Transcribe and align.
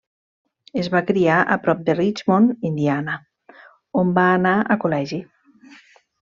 Es 0.83 0.87
va 0.93 1.01
criar 1.09 1.35
a 1.55 1.57
prop 1.65 1.83
de 1.89 1.95
Richmond, 1.99 2.55
Indiana, 2.71 3.19
on 4.03 4.15
va 4.19 4.25
anar 4.39 4.55
al 4.77 4.81
col·legi. 4.87 5.21